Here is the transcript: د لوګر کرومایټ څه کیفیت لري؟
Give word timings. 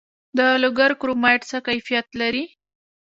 د 0.37 0.39
لوګر 0.63 0.91
کرومایټ 1.01 1.41
څه 1.49 1.57
کیفیت 1.67 2.07
لري؟ 2.19 2.43